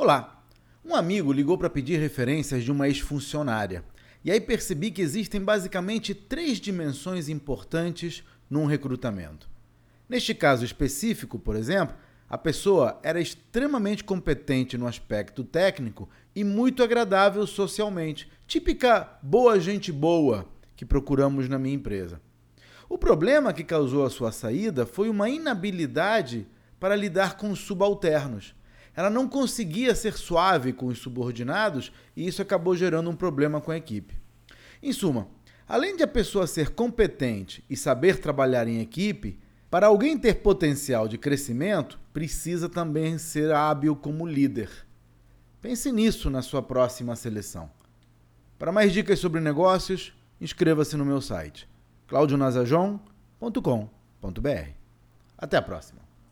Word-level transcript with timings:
Olá! 0.00 0.44
Um 0.84 0.94
amigo 0.94 1.32
ligou 1.32 1.58
para 1.58 1.68
pedir 1.68 1.98
referências 1.98 2.62
de 2.62 2.70
uma 2.70 2.86
ex-funcionária. 2.86 3.82
E 4.24 4.30
aí 4.30 4.40
percebi 4.40 4.92
que 4.92 5.02
existem 5.02 5.40
basicamente 5.40 6.14
três 6.14 6.60
dimensões 6.60 7.28
importantes 7.28 8.22
num 8.48 8.64
recrutamento. 8.64 9.50
Neste 10.08 10.36
caso 10.36 10.64
específico, 10.64 11.36
por 11.36 11.56
exemplo, 11.56 11.96
a 12.30 12.38
pessoa 12.38 13.00
era 13.02 13.20
extremamente 13.20 14.04
competente 14.04 14.78
no 14.78 14.86
aspecto 14.86 15.42
técnico 15.42 16.08
e 16.32 16.44
muito 16.44 16.84
agradável 16.84 17.44
socialmente. 17.44 18.30
Típica 18.46 19.18
boa 19.20 19.58
gente 19.58 19.90
boa 19.90 20.48
que 20.76 20.86
procuramos 20.86 21.48
na 21.48 21.58
minha 21.58 21.74
empresa. 21.74 22.20
O 22.88 22.96
problema 22.96 23.52
que 23.52 23.64
causou 23.64 24.06
a 24.06 24.10
sua 24.10 24.30
saída 24.30 24.86
foi 24.86 25.10
uma 25.10 25.28
inabilidade 25.28 26.46
para 26.78 26.94
lidar 26.94 27.36
com 27.36 27.50
os 27.50 27.58
subalternos 27.58 28.56
ela 28.98 29.08
não 29.08 29.26
conseguia 29.28 29.94
ser 29.94 30.14
suave 30.14 30.72
com 30.72 30.86
os 30.86 30.98
subordinados 30.98 31.92
e 32.16 32.26
isso 32.26 32.42
acabou 32.42 32.74
gerando 32.74 33.08
um 33.08 33.14
problema 33.14 33.60
com 33.60 33.70
a 33.70 33.76
equipe. 33.76 34.18
Em 34.82 34.92
suma, 34.92 35.28
além 35.68 35.96
de 35.96 36.02
a 36.02 36.08
pessoa 36.08 36.48
ser 36.48 36.70
competente 36.70 37.62
e 37.70 37.76
saber 37.76 38.18
trabalhar 38.18 38.66
em 38.66 38.80
equipe, 38.80 39.38
para 39.70 39.86
alguém 39.86 40.18
ter 40.18 40.42
potencial 40.42 41.06
de 41.06 41.16
crescimento, 41.16 41.96
precisa 42.12 42.68
também 42.68 43.18
ser 43.18 43.52
hábil 43.52 43.94
como 43.94 44.26
líder. 44.26 44.68
Pense 45.60 45.92
nisso 45.92 46.28
na 46.28 46.42
sua 46.42 46.60
próxima 46.60 47.14
seleção. 47.14 47.70
Para 48.58 48.72
mais 48.72 48.92
dicas 48.92 49.20
sobre 49.20 49.40
negócios, 49.40 50.12
inscreva-se 50.40 50.96
no 50.96 51.04
meu 51.04 51.20
site 51.20 51.68
claudionazajon.com.br. 52.08 54.70
Até 55.38 55.56
a 55.56 55.62
próxima! 55.62 56.17